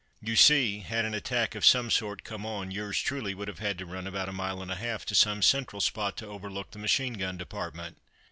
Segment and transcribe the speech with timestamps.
[0.19, 3.77] You see, had an attack of some sort come on, yours truly would have had
[3.77, 6.79] to run about a mile and a half to some central spot to overlook the
[6.79, 7.97] machine gun department.